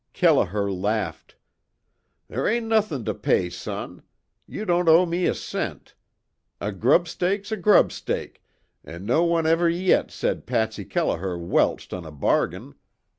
Kelliher 0.15 0.71
laughed: 0.73 1.35
"There 2.27 2.47
ain't 2.47 2.65
nothin' 2.65 3.05
to 3.05 3.13
pay 3.13 3.51
son. 3.51 4.01
You 4.47 4.65
don't 4.65 4.89
owe 4.89 5.05
me 5.05 5.27
a 5.27 5.35
cent. 5.35 5.93
A 6.59 6.71
grub 6.71 7.07
stake's 7.07 7.51
a 7.51 7.55
grub 7.55 7.91
stake, 7.91 8.41
an' 8.83 9.05
no 9.05 9.23
one 9.23 9.45
iver 9.45 9.69
yit 9.69 10.09
said 10.09 10.47
Patsy 10.47 10.85
Kelliher 10.85 11.37
welched 11.37 11.95
on 11.95 12.03
a 12.03 12.11
bargain. 12.11 12.73